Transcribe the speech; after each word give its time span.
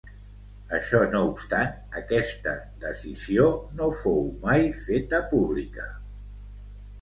Això 0.75 1.01
no 1.09 1.19
obstant, 1.33 1.75
aquesta 1.99 2.53
decisió 2.85 3.45
no 3.81 3.91
fou 4.01 4.25
mai 4.47 4.67
feta 4.87 5.21
pública. 5.35 5.87